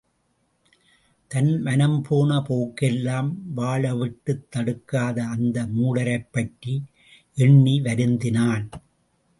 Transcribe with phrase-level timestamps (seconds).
[1.27, 6.83] தன் மனம்போன போக்கெல்லாம் வாழவிட்டுத் தடுக்காத அந்த மூடரைப்பற்றி
[7.33, 8.65] எண்ணி வருந்தினான்.